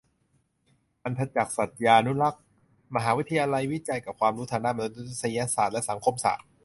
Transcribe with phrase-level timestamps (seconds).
[1.03, 2.43] อรรถจักร์ สัตยานุรักษ์:
[2.95, 6.45] มหาวิทยาลัยวิจัยกับความรู้ทางด้านมนุษยศาสตร์และสังคมศาสตร์